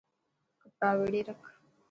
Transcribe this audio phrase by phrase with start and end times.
[0.61, 1.41] ڪپڙا ويڙي رک.